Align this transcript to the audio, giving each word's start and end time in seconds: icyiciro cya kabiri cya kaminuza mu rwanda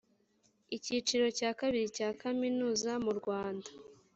icyiciro 0.75 1.25
cya 1.37 1.51
kabiri 1.59 1.87
cya 1.97 2.09
kaminuza 2.21 2.91
mu 3.05 3.11
rwanda 3.19 3.69